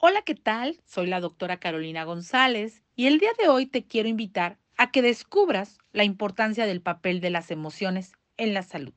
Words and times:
Hola, 0.00 0.22
¿qué 0.22 0.36
tal? 0.36 0.78
Soy 0.86 1.08
la 1.08 1.18
doctora 1.18 1.56
Carolina 1.56 2.04
González 2.04 2.84
y 2.94 3.08
el 3.08 3.18
día 3.18 3.30
de 3.36 3.48
hoy 3.48 3.66
te 3.66 3.84
quiero 3.84 4.08
invitar 4.08 4.56
a 4.76 4.92
que 4.92 5.02
descubras 5.02 5.78
la 5.90 6.04
importancia 6.04 6.66
del 6.66 6.80
papel 6.80 7.20
de 7.20 7.30
las 7.30 7.50
emociones 7.50 8.12
en 8.36 8.54
la 8.54 8.62
salud. 8.62 8.94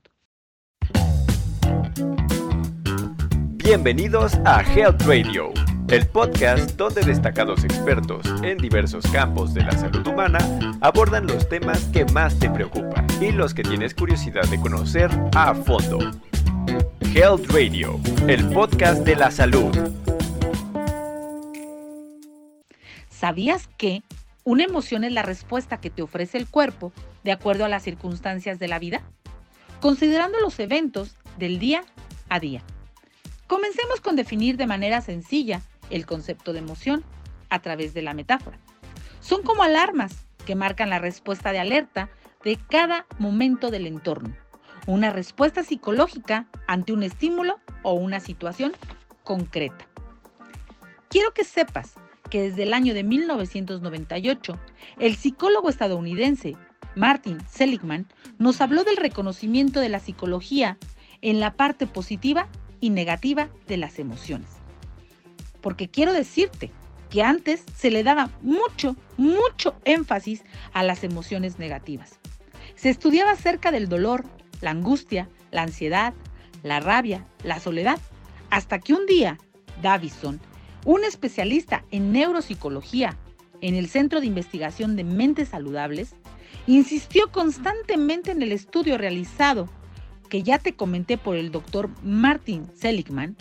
Bienvenidos 3.56 4.36
a 4.46 4.62
Health 4.62 5.02
Radio, 5.08 5.52
el 5.90 6.08
podcast 6.08 6.78
donde 6.78 7.02
destacados 7.02 7.64
expertos 7.64 8.24
en 8.44 8.60
diversos 8.60 9.04
campos 9.08 9.56
de 9.56 9.64
la 9.64 9.72
salud 9.72 10.06
humana 10.06 10.38
abordan 10.82 11.26
los 11.26 11.50
temas 11.50 11.84
que 11.86 12.06
más 12.06 12.38
te 12.38 12.48
preocupan 12.48 13.08
y 13.20 13.32
los 13.32 13.56
que 13.56 13.64
tienes 13.64 13.96
curiosidad 13.96 14.48
de 14.52 14.62
conocer 14.62 15.10
a 15.34 15.56
fondo. 15.56 15.98
Health 17.16 17.50
Radio, 17.52 18.00
el 18.28 18.48
podcast 18.52 19.04
de 19.04 19.16
la 19.16 19.32
salud. 19.32 19.76
¿Sabías 23.22 23.70
que 23.78 24.02
una 24.44 24.64
emoción 24.64 25.04
es 25.04 25.12
la 25.12 25.22
respuesta 25.22 25.80
que 25.80 25.92
te 25.92 26.02
ofrece 26.02 26.40
el 26.40 26.48
cuerpo 26.48 26.92
de 27.24 27.32
acuerdo 27.32 27.66
a 27.66 27.70
las 27.70 27.84
circunstancias 27.84 28.58
de 28.58 28.68
la 28.68 28.80
vida? 28.80 29.04
Considerando 29.80 30.40
los 30.40 30.60
eventos 30.60 31.18
del 31.38 31.60
día 31.60 31.84
a 32.30 32.40
día. 32.40 32.64
Comencemos 33.46 34.02
con 34.02 34.16
definir 34.16 34.58
de 34.58 34.66
manera 34.66 35.02
sencilla 35.02 35.62
el 35.92 36.08
concepto 36.08 36.52
de 36.52 36.60
emoción 36.60 37.04
a 37.52 37.62
través 37.62 37.94
de 37.94 38.02
la 38.02 38.16
metáfora. 38.16 38.58
Son 39.20 39.44
como 39.44 39.62
alarmas 39.62 40.26
que 40.48 40.56
marcan 40.56 40.90
la 40.90 40.98
respuesta 40.98 41.52
de 41.52 41.60
alerta 41.60 42.10
de 42.44 42.58
cada 42.72 43.06
momento 43.20 43.70
del 43.70 43.86
entorno. 43.86 44.36
Una 44.88 45.12
respuesta 45.12 45.62
psicológica 45.62 46.48
ante 46.66 46.92
un 46.92 47.04
estímulo 47.04 47.60
o 47.84 47.94
una 47.94 48.20
situación 48.20 48.74
concreta. 49.24 49.86
Quiero 51.08 51.36
que 51.36 51.44
sepas 51.44 51.94
que 52.32 52.42
desde 52.42 52.64
el 52.64 52.74
año 52.74 52.96
de 52.96 53.04
1998, 53.04 54.58
el 55.00 55.16
psicólogo 55.16 55.70
estadounidense 55.70 56.56
Martin 56.96 57.38
Seligman 57.48 58.08
nos 58.40 58.62
habló 58.62 58.84
del 58.84 58.98
reconocimiento 58.98 59.80
de 59.80 59.90
la 59.90 60.00
psicología 60.00 60.78
en 61.22 61.40
la 61.40 61.54
parte 61.54 61.86
positiva 61.86 62.48
y 62.80 62.90
negativa 62.90 63.50
de 63.68 63.78
las 63.78 64.00
emociones. 64.00 64.50
Porque 65.62 65.90
quiero 65.90 66.14
decirte 66.14 66.72
que 67.12 67.22
antes 67.22 67.64
se 67.76 67.92
le 67.92 68.04
daba 68.04 68.32
mucho, 68.42 68.96
mucho 69.18 69.76
énfasis 69.84 70.44
a 70.74 70.82
las 70.82 71.04
emociones 71.04 71.60
negativas. 71.60 72.20
Se 72.76 72.90
estudiaba 72.90 73.32
acerca 73.32 73.72
del 73.72 73.90
dolor, 73.90 74.24
la 74.62 74.72
angustia, 74.72 75.30
la 75.52 75.64
ansiedad, 75.64 76.14
la 76.64 76.80
rabia, 76.80 77.28
la 77.44 77.60
soledad, 77.60 78.00
hasta 78.50 78.80
que 78.80 78.94
un 78.94 79.06
día 79.06 79.38
Davison, 79.82 80.40
un 80.86 81.04
especialista 81.04 81.84
en 81.92 82.12
neuropsicología 82.12 83.18
en 83.62 83.76
el 83.76 83.88
Centro 83.88 84.20
de 84.20 84.28
Investigación 84.28 84.96
de 84.96 85.04
Mentes 85.04 85.50
Saludables, 85.50 86.16
insistió 86.68 87.32
constantemente 87.32 88.32
en 88.32 88.42
el 88.42 88.52
estudio 88.52 88.98
realizado 88.98 89.70
que 90.30 90.44
ya 90.44 90.58
te 90.58 90.74
comenté 90.74 91.18
por 91.18 91.36
el 91.36 91.52
doctor 91.52 91.90
Martin 92.04 92.66
Seligman, 92.76 93.36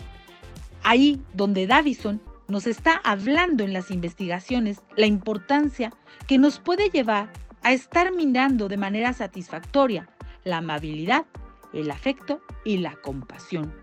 ahí 0.83 1.21
donde 1.33 1.67
Davison 1.67 2.21
nos 2.47 2.67
está 2.67 2.99
hablando 3.03 3.63
en 3.63 3.73
las 3.73 3.91
investigaciones 3.91 4.81
la 4.97 5.05
importancia 5.05 5.93
que 6.27 6.37
nos 6.37 6.59
puede 6.59 6.89
llevar 6.89 7.31
a 7.63 7.71
estar 7.71 8.13
mirando 8.13 8.67
de 8.67 8.77
manera 8.77 9.13
satisfactoria 9.13 10.09
la 10.43 10.57
amabilidad, 10.57 11.25
el 11.73 11.89
afecto 11.91 12.41
y 12.65 12.77
la 12.77 12.95
compasión, 12.95 13.73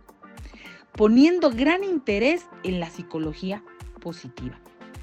poniendo 0.93 1.51
gran 1.51 1.85
interés 1.85 2.47
en 2.65 2.81
la 2.81 2.91
psicología 2.91 3.63
positiva. 4.01 4.59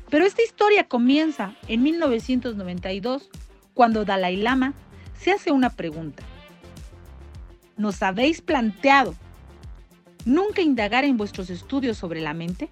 Pero 0.09 0.25
esta 0.25 0.43
historia 0.43 0.87
comienza 0.87 1.55
en 1.67 1.83
1992, 1.83 3.29
cuando 3.73 4.05
Dalai 4.05 4.37
Lama 4.37 4.73
se 5.17 5.31
hace 5.31 5.51
una 5.51 5.71
pregunta. 5.71 6.23
¿Nos 7.77 8.01
habéis 8.03 8.41
planteado 8.41 9.15
nunca 10.23 10.61
indagar 10.61 11.03
en 11.03 11.17
vuestros 11.17 11.49
estudios 11.49 11.97
sobre 11.97 12.21
la 12.21 12.33
mente? 12.33 12.69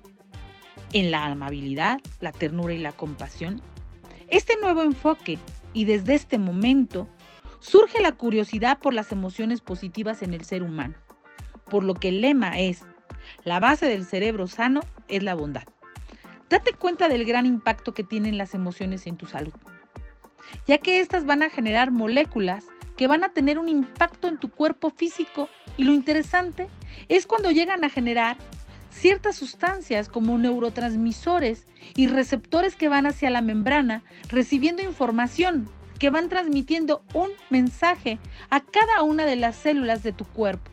¿En 0.93 1.11
la 1.11 1.25
amabilidad, 1.25 1.99
la 2.21 2.31
ternura 2.31 2.73
y 2.73 2.79
la 2.79 2.91
compasión? 2.91 3.61
Este 4.27 4.55
nuevo 4.61 4.83
enfoque 4.83 5.39
y 5.73 5.85
desde 5.85 6.13
este 6.13 6.37
momento 6.37 7.07
surge 7.59 8.01
la 8.01 8.11
curiosidad 8.11 8.79
por 8.79 8.93
las 8.93 9.11
emociones 9.11 9.61
positivas 9.61 10.21
en 10.21 10.33
el 10.33 10.45
ser 10.45 10.63
humano, 10.63 10.95
por 11.69 11.83
lo 11.83 11.95
que 11.95 12.09
el 12.09 12.21
lema 12.21 12.59
es, 12.59 12.85
la 13.43 13.59
base 13.59 13.87
del 13.87 14.05
cerebro 14.05 14.47
sano 14.47 14.81
es 15.07 15.23
la 15.23 15.35
bondad. 15.35 15.63
Date 16.49 16.73
cuenta 16.73 17.09
del 17.09 17.25
gran 17.25 17.45
impacto 17.45 17.93
que 17.93 18.03
tienen 18.03 18.37
las 18.37 18.53
emociones 18.53 19.07
en 19.07 19.17
tu 19.17 19.25
salud, 19.25 19.53
ya 20.67 20.77
que 20.77 20.99
éstas 20.99 21.25
van 21.25 21.43
a 21.43 21.49
generar 21.49 21.91
moléculas 21.91 22.65
que 22.97 23.07
van 23.07 23.23
a 23.23 23.29
tener 23.29 23.57
un 23.57 23.69
impacto 23.69 24.27
en 24.27 24.37
tu 24.37 24.49
cuerpo 24.49 24.89
físico 24.89 25.49
y 25.77 25.83
lo 25.83 25.93
interesante 25.93 26.67
es 27.09 27.25
cuando 27.25 27.51
llegan 27.51 27.83
a 27.83 27.89
generar 27.89 28.37
ciertas 28.91 29.35
sustancias 29.35 30.09
como 30.09 30.37
neurotransmisores 30.37 31.65
y 31.95 32.07
receptores 32.07 32.75
que 32.75 32.89
van 32.89 33.07
hacia 33.07 33.31
la 33.31 33.41
membrana 33.41 34.03
recibiendo 34.29 34.83
información 34.83 35.69
que 35.97 36.09
van 36.09 36.29
transmitiendo 36.29 37.03
un 37.13 37.29
mensaje 37.49 38.19
a 38.49 38.59
cada 38.59 39.03
una 39.03 39.25
de 39.25 39.37
las 39.37 39.55
células 39.55 40.03
de 40.03 40.11
tu 40.11 40.25
cuerpo. 40.25 40.69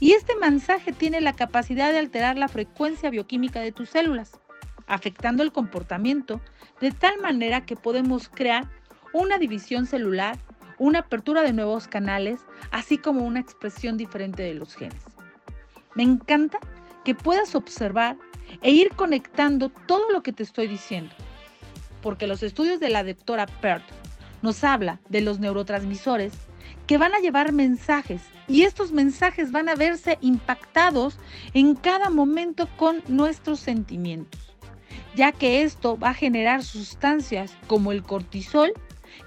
Y 0.00 0.12
este 0.12 0.36
mensaje 0.36 0.92
tiene 0.92 1.20
la 1.20 1.34
capacidad 1.34 1.92
de 1.92 1.98
alterar 1.98 2.36
la 2.36 2.48
frecuencia 2.48 3.10
bioquímica 3.10 3.60
de 3.60 3.72
tus 3.72 3.90
células, 3.90 4.38
afectando 4.86 5.42
el 5.42 5.52
comportamiento 5.52 6.40
de 6.80 6.90
tal 6.90 7.20
manera 7.20 7.64
que 7.64 7.76
podemos 7.76 8.28
crear 8.28 8.68
una 9.12 9.38
división 9.38 9.86
celular, 9.86 10.36
una 10.78 11.00
apertura 11.00 11.42
de 11.42 11.52
nuevos 11.52 11.86
canales, 11.86 12.40
así 12.70 12.98
como 12.98 13.24
una 13.24 13.40
expresión 13.40 13.96
diferente 13.96 14.42
de 14.42 14.54
los 14.54 14.74
genes. 14.74 15.02
Me 15.94 16.02
encanta 16.02 16.58
que 17.04 17.14
puedas 17.14 17.54
observar 17.54 18.16
e 18.62 18.70
ir 18.70 18.90
conectando 18.90 19.68
todo 19.68 20.10
lo 20.10 20.22
que 20.22 20.32
te 20.32 20.42
estoy 20.42 20.66
diciendo, 20.66 21.14
porque 22.02 22.26
los 22.26 22.42
estudios 22.42 22.80
de 22.80 22.90
la 22.90 23.04
doctora 23.04 23.46
Perth 23.46 23.84
nos 24.42 24.64
habla 24.64 25.00
de 25.08 25.20
los 25.20 25.38
neurotransmisores 25.38 26.32
que 26.86 26.98
van 26.98 27.14
a 27.14 27.18
llevar 27.18 27.52
mensajes 27.52 28.22
y 28.46 28.62
estos 28.62 28.92
mensajes 28.92 29.52
van 29.52 29.68
a 29.68 29.74
verse 29.74 30.18
impactados 30.20 31.18
en 31.54 31.74
cada 31.74 32.10
momento 32.10 32.68
con 32.76 33.02
nuestros 33.08 33.60
sentimientos, 33.60 34.54
ya 35.14 35.32
que 35.32 35.62
esto 35.62 35.98
va 35.98 36.10
a 36.10 36.14
generar 36.14 36.62
sustancias 36.62 37.56
como 37.66 37.92
el 37.92 38.02
cortisol 38.02 38.72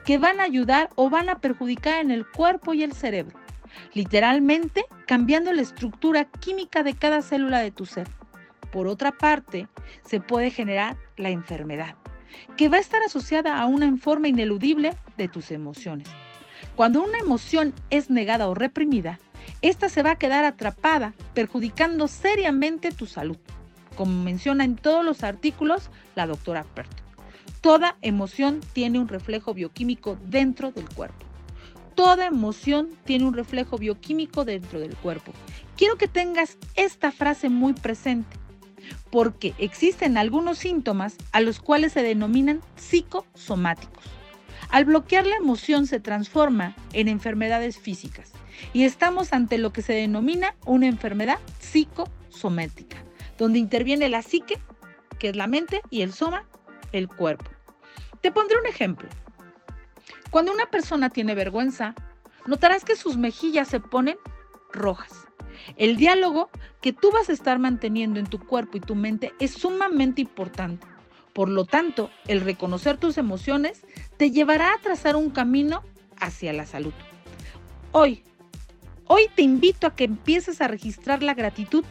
que 0.06 0.18
van 0.18 0.40
a 0.40 0.44
ayudar 0.44 0.90
o 0.96 1.10
van 1.10 1.30
a 1.30 1.40
perjudicar 1.40 2.02
en 2.02 2.12
el 2.12 2.28
cuerpo 2.28 2.74
y 2.74 2.84
el 2.84 2.94
cerebro, 2.94 3.40
literalmente 3.94 4.86
cambiando 5.06 5.52
la 5.54 5.62
estructura 5.62 6.26
química 6.26 6.84
de 6.84 6.94
cada 6.94 7.22
célula 7.22 7.60
de 7.60 7.72
tu 7.72 7.86
ser. 7.86 8.08
Por 8.72 8.88
otra 8.88 9.14
parte, 9.14 9.68
se 10.04 10.20
puede 10.20 10.52
generar 10.52 10.98
la 11.16 11.30
enfermedad 11.30 11.96
que 12.56 12.70
va 12.70 12.78
a 12.78 12.82
estar 12.82 13.02
asociada 13.02 13.60
a 13.60 13.66
una 13.66 13.96
forma 13.98 14.28
ineludible 14.28 14.96
de 15.18 15.28
tus 15.28 15.52
emociones. 15.52 16.08
Cuando 16.76 17.04
una 17.04 17.18
emoción 17.20 17.74
es 17.90 18.10
negada 18.10 18.48
o 18.48 18.54
reprimida, 18.54 19.20
esta 19.62 19.90
se 19.90 20.04
va 20.04 20.12
a 20.12 20.18
quedar 20.18 20.46
atrapada, 20.46 21.14
perjudicando 21.34 22.08
seriamente 22.08 22.92
tu 22.92 23.06
salud, 23.06 23.38
como 23.96 24.24
menciona 24.24 24.64
en 24.64 24.76
todos 24.76 25.04
los 25.04 25.24
artículos 25.24 25.90
la 26.16 26.28
doctora 26.28 26.64
Pert. 26.64 26.92
Toda 27.62 27.98
emoción 28.02 28.62
tiene 28.74 29.00
un 29.00 29.08
reflejo 29.08 29.54
bioquímico 29.54 30.18
dentro 30.26 30.72
del 30.72 30.88
cuerpo. 30.90 31.26
Toda 31.96 32.28
emoción 32.28 32.90
tiene 33.06 33.26
un 33.26 33.34
reflejo 33.34 33.78
bioquímico 33.78 34.46
dentro 34.46 34.80
del 34.80 34.96
cuerpo. 34.96 35.32
Quiero 35.76 35.98
que 35.98 36.08
tengas 36.08 36.58
esta 36.76 37.12
frase 37.12 37.50
muy 37.50 37.74
presente 37.74 38.38
porque 39.10 39.54
existen 39.58 40.18
algunos 40.18 40.60
síntomas 40.60 41.16
a 41.32 41.42
los 41.42 41.60
cuales 41.60 41.94
se 41.94 42.04
denominan 42.04 42.62
psicosomáticos. 42.76 44.17
Al 44.70 44.86
bloquear 44.86 45.26
la 45.26 45.36
emoción 45.38 45.88
se 45.88 46.00
transforma 46.00 46.76
en 46.94 47.08
enfermedades 47.08 47.78
físicas 47.78 48.34
y 48.74 48.84
estamos 48.84 49.32
ante 49.34 49.58
lo 49.58 49.72
que 49.72 49.82
se 49.82 49.94
denomina 49.94 50.56
una 50.66 50.88
enfermedad 50.88 51.40
psicosomática, 51.60 52.98
donde 53.38 53.60
interviene 53.60 54.10
la 54.10 54.22
psique, 54.22 54.60
que 55.20 55.30
es 55.30 55.36
la 55.36 55.48
mente, 55.48 55.82
y 55.90 56.02
el 56.02 56.14
soma, 56.14 56.46
el 56.92 57.08
cuerpo. 57.08 57.50
Te 58.22 58.32
pondré 58.32 58.58
un 58.60 58.68
ejemplo. 58.68 59.08
Cuando 60.32 60.52
una 60.52 60.66
persona 60.66 61.10
tiene 61.10 61.34
vergüenza, 61.34 61.96
notarás 62.46 62.84
que 62.84 62.96
sus 62.96 63.16
mejillas 63.18 63.70
se 63.70 63.80
ponen 63.80 64.18
rojas. 64.74 65.28
El 65.78 65.98
diálogo 65.98 66.50
que 66.82 66.94
tú 66.94 67.12
vas 67.12 67.30
a 67.30 67.34
estar 67.34 67.58
manteniendo 67.58 68.20
en 68.20 68.28
tu 68.28 68.40
cuerpo 68.40 68.78
y 68.78 68.82
tu 68.82 68.96
mente 68.96 69.34
es 69.40 69.54
sumamente 69.54 70.22
importante. 70.22 70.86
Por 71.38 71.50
lo 71.50 71.66
tanto, 71.66 72.10
el 72.28 72.42
reconocer 72.42 72.98
tus 72.98 73.20
emociones 73.20 73.84
te 74.18 74.32
llevará 74.32 74.74
a 74.74 74.80
trazar 74.80 75.16
un 75.16 75.30
camino 75.30 75.84
hacia 76.20 76.52
la 76.52 76.66
salud. 76.66 76.94
Hoy, 77.92 78.24
hoy 79.06 79.26
te 79.36 79.44
invito 79.44 79.86
a 79.86 79.96
que 79.96 80.06
empieces 80.06 80.62
a 80.62 80.68
registrar 80.68 81.22
la 81.22 81.36
gratitud. 81.36 81.86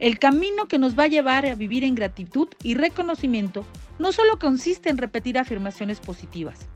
El 0.00 0.18
camino 0.18 0.66
que 0.66 0.80
nos 0.80 0.98
va 0.98 1.04
a 1.04 1.06
llevar 1.06 1.46
a 1.46 1.54
vivir 1.54 1.84
en 1.84 1.94
gratitud 1.94 2.48
y 2.64 2.74
reconocimiento 2.74 3.64
no 4.00 4.10
solo 4.10 4.40
consiste 4.40 4.90
en 4.90 4.98
repetir 4.98 5.38
afirmaciones 5.38 6.00
positivas, 6.00 6.66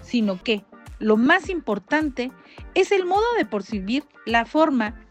sino 0.00 0.42
que 0.42 0.64
lo 1.00 1.18
más 1.18 1.50
importante 1.50 2.32
es 2.74 2.92
el 2.92 3.04
modo 3.04 3.26
de 3.36 3.44
percibir 3.44 4.04
la 4.24 4.46
forma 4.46 5.04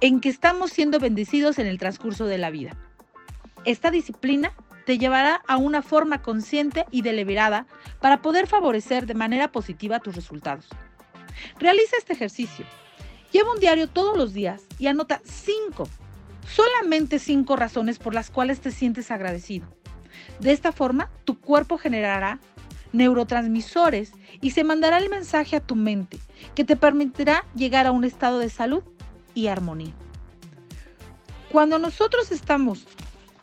en 0.00 0.18
que 0.18 0.28
estamos 0.28 0.72
siendo 0.72 0.98
bendecidos 0.98 1.60
en 1.60 1.68
el 1.68 1.78
transcurso 1.78 2.26
de 2.26 2.38
la 2.38 2.50
vida. 2.50 2.76
Esta 3.64 3.92
disciplina 3.92 4.52
te 4.86 4.98
llevará 4.98 5.42
a 5.48 5.56
una 5.56 5.82
forma 5.82 6.22
consciente 6.22 6.86
y 6.92 7.02
deliberada 7.02 7.66
para 8.00 8.22
poder 8.22 8.46
favorecer 8.46 9.04
de 9.04 9.14
manera 9.14 9.50
positiva 9.50 9.98
tus 9.98 10.14
resultados. 10.14 10.68
Realiza 11.58 11.96
este 11.98 12.12
ejercicio. 12.12 12.64
Lleva 13.32 13.52
un 13.52 13.58
diario 13.58 13.88
todos 13.88 14.16
los 14.16 14.32
días 14.32 14.62
y 14.78 14.86
anota 14.86 15.20
cinco, 15.24 15.88
solamente 16.48 17.18
cinco 17.18 17.56
razones 17.56 17.98
por 17.98 18.14
las 18.14 18.30
cuales 18.30 18.60
te 18.60 18.70
sientes 18.70 19.10
agradecido. 19.10 19.66
De 20.38 20.52
esta 20.52 20.70
forma, 20.70 21.10
tu 21.24 21.38
cuerpo 21.38 21.78
generará 21.78 22.38
neurotransmisores 22.92 24.12
y 24.40 24.52
se 24.52 24.62
mandará 24.62 24.98
el 24.98 25.10
mensaje 25.10 25.56
a 25.56 25.60
tu 25.60 25.74
mente 25.74 26.20
que 26.54 26.64
te 26.64 26.76
permitirá 26.76 27.44
llegar 27.56 27.88
a 27.88 27.92
un 27.92 28.04
estado 28.04 28.38
de 28.38 28.50
salud 28.50 28.84
y 29.34 29.48
armonía. 29.48 29.92
Cuando 31.50 31.80
nosotros 31.80 32.30
estamos 32.30 32.86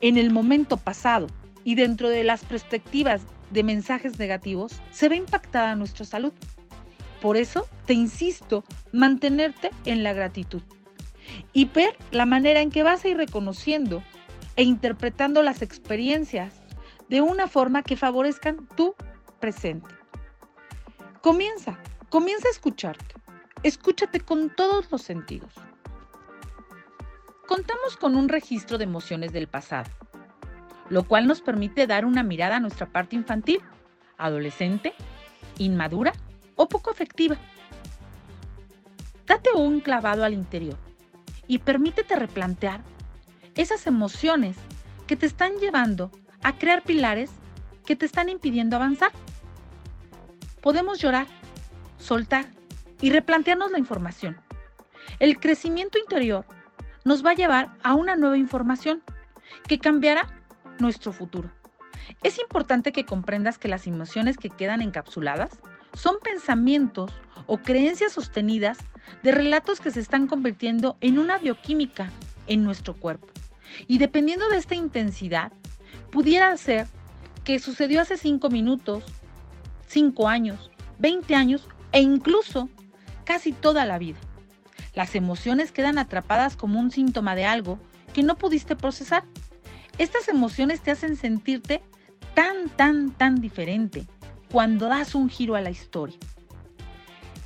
en 0.04 0.18
el 0.18 0.32
momento 0.32 0.76
pasado 0.76 1.28
y 1.64 1.76
dentro 1.76 2.10
de 2.10 2.26
las 2.26 2.44
perspectivas 2.44 3.22
de 3.52 3.64
mensajes 3.64 4.20
negativos, 4.20 4.82
se 4.92 5.08
ve 5.08 5.16
impactada 5.16 5.76
nuestra 5.76 6.04
salud. 6.04 6.34
Por 7.22 7.38
eso 7.38 7.66
te 7.86 7.94
insisto, 7.94 8.66
mantenerte 8.92 9.72
en 9.86 10.04
la 10.04 10.12
gratitud 10.12 10.62
y 11.54 11.66
ver 11.66 11.96
la 12.12 12.26
manera 12.26 12.60
en 12.60 12.70
que 12.70 12.84
vas 12.84 13.06
a 13.06 13.08
ir 13.08 13.16
reconociendo 13.16 14.04
e 14.58 14.64
interpretando 14.64 15.42
las 15.42 15.62
experiencias 15.62 16.54
de 17.08 17.22
una 17.22 17.48
forma 17.48 17.82
que 17.82 17.96
favorezcan 17.96 18.68
tu 18.76 18.96
presente. 19.40 19.90
Comienza, 21.22 21.80
comienza 22.10 22.50
a 22.50 22.52
escucharte. 22.52 23.16
Escúchate 23.64 24.20
con 24.20 24.54
todos 24.54 24.92
los 24.92 25.02
sentidos. 25.02 25.54
Contamos 27.48 27.98
con 27.98 28.16
un 28.16 28.30
registro 28.30 28.78
de 28.78 28.86
emociones 28.86 29.34
del 29.34 29.48
pasado, 29.48 29.90
lo 30.90 31.04
cual 31.04 31.28
nos 31.28 31.42
permite 31.42 31.88
dar 31.88 32.06
una 32.06 32.24
mirada 32.24 32.56
a 32.56 32.60
nuestra 32.62 32.88
parte 32.88 33.18
infantil, 33.18 33.60
adolescente, 34.18 34.94
inmadura 35.58 36.14
o 36.56 36.70
poco 36.70 36.90
afectiva. 36.90 37.36
Date 39.26 39.52
un 39.54 39.82
clavado 39.82 40.24
al 40.24 40.34
interior 40.34 40.78
y 41.48 41.60
permítete 41.60 42.16
replantear 42.16 42.82
esas 43.56 43.88
emociones 43.88 44.56
que 45.06 45.18
te 45.18 45.26
están 45.26 45.58
llevando 45.58 46.12
a 46.44 46.58
crear 46.58 46.82
pilares 46.84 47.30
que 47.86 47.98
te 47.98 48.06
están 48.06 48.30
impidiendo 48.30 48.78
avanzar. 48.78 49.12
Podemos 50.62 51.00
llorar, 51.00 51.28
soltar 51.98 52.46
y 53.02 53.10
replantearnos 53.10 53.72
la 53.72 53.80
información. 53.80 54.38
El 55.20 55.40
crecimiento 55.40 56.00
interior 56.00 56.46
nos 57.04 57.26
va 57.26 57.32
a 57.32 57.36
llevar 57.36 57.74
a 57.84 57.96
una 57.96 58.16
nueva 58.16 58.38
información 58.38 59.02
que 59.68 59.80
cambiará 59.80 60.28
nuestro 60.80 61.12
futuro. 61.12 61.50
Es 62.24 62.40
importante 62.40 62.92
que 62.92 63.06
comprendas 63.06 63.58
que 63.58 63.68
las 63.68 63.88
emociones 63.88 64.38
que 64.38 64.50
quedan 64.50 64.82
encapsuladas 64.82 65.60
son 65.94 66.16
pensamientos 66.24 67.12
o 67.46 67.58
creencias 67.58 68.14
sostenidas 68.14 68.78
de 69.22 69.32
relatos 69.32 69.80
que 69.80 69.92
se 69.92 70.00
están 70.00 70.28
convirtiendo 70.28 70.98
en 71.02 71.20
una 71.20 71.38
bioquímica 71.38 72.10
en 72.48 72.64
nuestro 72.64 72.96
cuerpo. 72.96 73.28
Y 73.88 73.98
dependiendo 73.98 74.50
de 74.50 74.58
esta 74.58 74.76
intensidad, 74.76 75.52
pudiera 76.12 76.56
ser 76.58 76.88
que 77.44 77.60
sucedió 77.60 78.02
hace 78.02 78.18
5 78.18 78.50
minutos, 78.50 79.04
5 79.88 80.28
años, 80.28 80.72
20 81.00 81.36
años 81.36 81.68
e 81.92 82.02
incluso 82.02 82.70
casi 83.26 83.52
toda 83.52 83.86
la 83.86 83.98
vida. 83.98 84.18
Las 84.94 85.16
emociones 85.16 85.72
quedan 85.72 85.98
atrapadas 85.98 86.56
como 86.56 86.80
un 86.80 86.92
síntoma 86.92 87.36
de 87.36 87.46
algo 87.46 87.80
que 88.14 88.24
no 88.24 88.36
pudiste 88.38 88.76
procesar. 88.76 89.24
Estas 89.98 90.28
emociones 90.28 90.82
te 90.82 90.92
hacen 90.92 91.16
sentirte 91.16 91.82
tan, 92.36 92.70
tan, 92.70 93.12
tan 93.12 93.42
diferente 93.42 94.08
cuando 94.52 94.88
das 94.88 95.16
un 95.16 95.30
giro 95.30 95.56
a 95.56 95.62
la 95.62 95.72
historia. 95.72 96.18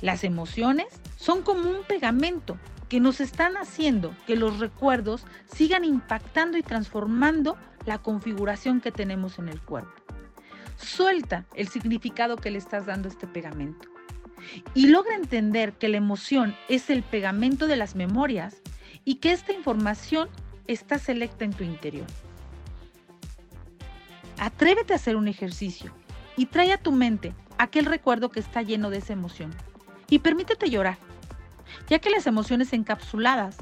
Las 0.02 0.24
emociones 0.24 0.86
son 1.16 1.42
como 1.42 1.68
un 1.68 1.82
pegamento 1.84 2.58
que 2.88 3.00
nos 3.00 3.20
están 3.20 3.56
haciendo 3.56 4.14
que 4.26 4.36
los 4.36 4.58
recuerdos 4.58 5.24
sigan 5.46 5.84
impactando 5.84 6.56
y 6.58 6.62
transformando 6.62 7.56
la 7.84 7.98
configuración 7.98 8.80
que 8.80 8.92
tenemos 8.92 9.38
en 9.38 9.48
el 9.48 9.60
cuerpo. 9.60 9.92
Suelta 10.76 11.46
el 11.54 11.68
significado 11.68 12.36
que 12.36 12.50
le 12.50 12.58
estás 12.58 12.86
dando 12.86 13.08
este 13.08 13.26
pegamento 13.26 13.88
y 14.74 14.88
logra 14.88 15.14
entender 15.14 15.72
que 15.74 15.88
la 15.88 15.96
emoción 15.96 16.54
es 16.68 16.90
el 16.90 17.02
pegamento 17.02 17.66
de 17.66 17.76
las 17.76 17.94
memorias 17.94 18.62
y 19.04 19.16
que 19.16 19.32
esta 19.32 19.52
información 19.52 20.28
está 20.66 20.98
selecta 20.98 21.44
en 21.44 21.52
tu 21.52 21.64
interior. 21.64 22.06
Atrévete 24.38 24.92
a 24.92 24.96
hacer 24.96 25.16
un 25.16 25.28
ejercicio 25.28 25.92
y 26.36 26.46
trae 26.46 26.72
a 26.72 26.78
tu 26.80 26.92
mente 26.92 27.34
aquel 27.58 27.86
recuerdo 27.86 28.30
que 28.30 28.40
está 28.40 28.62
lleno 28.62 28.90
de 28.90 28.98
esa 28.98 29.12
emoción. 29.12 29.52
Y 30.08 30.20
permítete 30.20 30.70
llorar, 30.70 30.98
ya 31.88 31.98
que 31.98 32.10
las 32.10 32.26
emociones 32.26 32.72
encapsuladas 32.72 33.58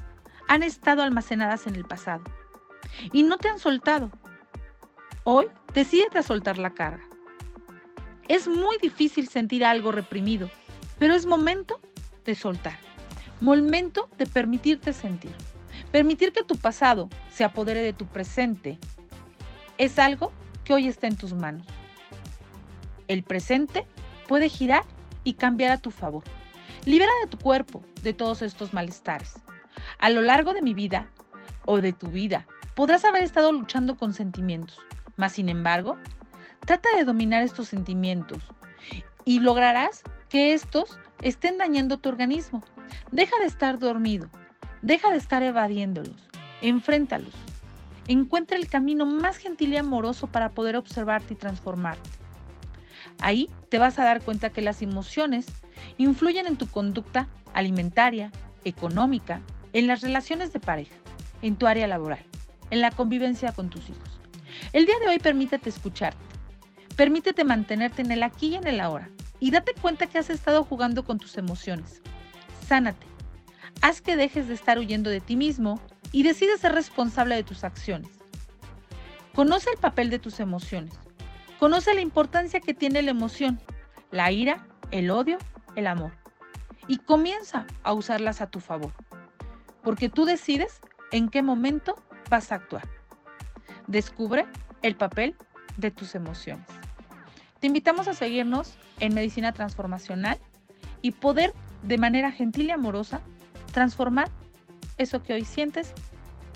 han 0.49 0.63
estado 0.63 1.03
almacenadas 1.03 1.67
en 1.67 1.75
el 1.75 1.85
pasado 1.85 2.23
y 3.13 3.23
no 3.23 3.39
te 3.39 3.49
han 3.49 3.59
soltado. 3.59 4.11
Hoy 5.25 5.47
decídete 5.75 6.19
a 6.19 6.23
soltar 6.23 6.59
la 6.59 6.71
carga. 6.71 7.03
Es 8.29 8.49
muy 8.49 8.77
difícil 8.79 9.29
sentir 9.29 9.65
algo 9.65 9.93
reprimido, 9.93 10.51
pero 10.99 11.15
es 11.15 11.27
momento 11.27 11.81
de 12.25 12.35
soltar. 12.35 12.79
Momento 13.41 14.09
de 14.19 14.27
permitirte 14.27 14.93
sentir. 14.93 15.33
Permitir 15.93 16.33
que 16.33 16.43
tu 16.43 16.57
pasado 16.57 17.09
se 17.31 17.45
apodere 17.45 17.83
de 17.83 17.93
tu 17.93 18.07
presente 18.07 18.79
es 19.79 19.99
algo 19.99 20.33
que 20.65 20.75
hoy 20.75 20.89
está 20.89 21.07
en 21.07 21.17
tus 21.17 21.35
manos. 21.35 21.67
El 23.09 23.23
presente 23.23 23.87
puede 24.27 24.49
girar 24.49 24.85
y 25.23 25.35
cambiar 25.35 25.71
a 25.71 25.79
tu 25.79 25.91
favor. 25.91 26.25
Libera 26.85 27.13
de 27.23 27.31
tu 27.31 27.39
cuerpo 27.39 27.83
de 28.03 28.13
todos 28.13 28.43
estos 28.43 28.73
malestares. 28.73 29.35
A 29.99 30.11
lo 30.11 30.23
largo 30.23 30.55
de 30.55 30.63
mi 30.63 30.75
vida 30.75 31.11
o 31.67 31.81
de 31.81 31.93
tu 31.93 32.09
vida, 32.09 32.47
podrás 32.75 33.05
haber 33.05 33.23
estado 33.23 33.53
luchando 33.53 33.97
con 33.97 34.15
sentimientos, 34.15 34.81
mas 35.17 35.33
sin 35.33 35.49
embargo, 35.49 35.99
trata 36.61 36.89
de 36.97 37.05
dominar 37.05 37.43
estos 37.43 37.69
sentimientos 37.69 38.43
y 39.25 39.41
lograrás 39.41 40.03
que 40.37 40.53
estos 40.53 40.99
estén 41.23 41.57
dañando 41.57 41.97
tu 41.97 42.11
organismo. 42.11 42.63
Deja 43.11 43.35
de 43.39 43.47
estar 43.47 43.79
dormido, 43.79 44.29
deja 44.83 45.11
de 45.11 45.17
estar 45.17 45.43
evadiéndolos, 45.43 46.29
enfréntalos. 46.61 47.33
Encuentra 48.07 48.59
el 48.59 48.69
camino 48.69 49.07
más 49.07 49.39
gentil 49.39 49.73
y 49.73 49.79
amoroso 49.79 50.27
para 50.27 50.51
poder 50.51 50.77
observarte 50.77 51.33
y 51.33 51.37
transformarte. 51.39 52.11
Ahí 53.19 53.49
te 53.71 53.79
vas 53.79 53.99
a 53.99 54.05
dar 54.05 54.21
cuenta 54.21 54.51
que 54.51 54.61
las 54.61 54.83
emociones 54.83 55.47
influyen 55.97 56.47
en 56.47 56.59
tu 56.59 56.67
conducta 56.67 57.29
alimentaria, 57.55 58.31
económica, 58.65 59.41
en 59.73 59.87
las 59.87 60.03
relaciones 60.03 60.53
de 60.53 60.61
pareja, 60.61 60.97
en 61.41 61.57
tu 61.57 61.67
área 61.67 61.87
laboral, 61.87 62.27
en 62.69 62.83
la 62.83 62.91
convivencia 62.91 63.53
con 63.53 63.71
tus 63.71 63.89
hijos. 63.89 64.21
El 64.75 64.85
día 64.85 64.97
de 65.01 65.09
hoy 65.09 65.19
permítete 65.19 65.71
escucharte, 65.71 66.21
permítete 66.95 67.43
mantenerte 67.43 68.03
en 68.03 68.11
el 68.13 68.23
aquí 68.23 68.49
y 68.49 68.57
en 68.57 68.67
el 68.67 68.81
ahora 68.81 69.09
y 69.41 69.51
date 69.51 69.75
cuenta 69.75 70.07
que 70.07 70.19
has 70.19 70.31
estado 70.31 70.65
jugando 70.65 71.05
con 71.05 71.19
tus 71.19 71.37
emociones. 71.37 72.03
Sánate, 72.67 73.07
haz 73.83 74.01
que 74.01 74.17
dejes 74.17 74.49
de 74.49 74.55
estar 74.55 74.79
huyendo 74.79 75.11
de 75.11 75.21
ti 75.21 75.37
mismo 75.37 75.81
y 76.13 76.23
decides 76.23 76.61
ser 76.61 76.73
responsable 76.73 77.35
de 77.35 77.43
tus 77.43 77.65
acciones. 77.65 78.11
Conoce 79.35 79.71
el 79.71 79.79
papel 79.79 80.11
de 80.11 80.19
tus 80.19 80.41
emociones. 80.41 80.95
Conoce 81.59 81.95
la 81.95 82.01
importancia 82.01 82.61
que 82.61 82.75
tiene 82.75 83.03
la 83.03 83.11
emoción, 83.11 83.61
la 84.11 84.31
ira, 84.33 84.67
el 84.91 85.11
odio, 85.11 85.39
el 85.75 85.87
amor. 85.87 86.13
Y 86.89 86.99
comienza 86.99 87.67
a 87.83 87.93
usarlas 87.93 88.41
a 88.41 88.47
tu 88.47 88.61
favor. 88.61 88.93
Porque 89.83 90.09
tú 90.09 90.25
decides 90.25 90.81
en 91.13 91.29
qué 91.29 91.43
momento 91.43 92.03
vas 92.31 92.51
a 92.53 92.57
actuar. 92.57 92.89
Descubre 93.87 94.47
el 94.83 94.97
papel 94.97 95.37
de 95.77 95.91
tus 95.91 96.15
emociones. 96.15 96.67
Te 97.67 97.69
invitamos 97.69 98.07
a 98.07 98.15
seguirnos 98.15 98.75
en 99.01 99.13
Medicina 99.13 99.51
Transformacional 99.51 100.39
y 101.03 101.11
poder 101.11 101.53
de 101.83 101.99
manera 101.99 102.31
gentil 102.31 102.67
y 102.67 102.71
amorosa 102.71 103.23
transformar 103.73 104.29
eso 104.99 105.25
que 105.25 105.33
hoy 105.33 105.45
sientes 105.45 105.93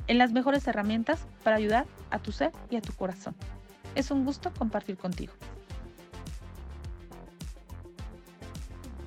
en 0.07 0.19
las 0.19 0.31
mejores 0.31 0.65
herramientas 0.69 1.27
para 1.43 1.57
ayudar 1.57 1.87
a 2.13 2.21
tu 2.21 2.31
ser 2.31 2.53
y 2.71 2.77
a 2.77 2.81
tu 2.81 2.93
corazón. 2.93 3.35
Es 3.97 4.13
un 4.13 4.25
gusto 4.25 4.53
compartir 4.57 4.99
contigo. 4.99 5.33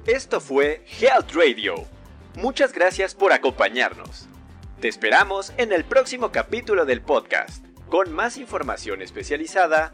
Esto 0.05 0.41
fue 0.41 0.83
Health 1.00 1.31
Radio. 1.31 1.86
Muchas 2.36 2.74
gracias 2.74 3.15
por 3.15 3.31
acompañarnos. 3.31 4.27
Te 4.81 4.89
esperamos 4.89 5.53
en 5.55 5.72
el 5.72 5.86
próximo 5.86 6.33
capítulo 6.33 6.83
del 6.86 7.01
podcast, 7.01 7.65
con 7.88 8.12
más 8.12 8.36
información 8.36 9.01
especializada, 9.01 9.93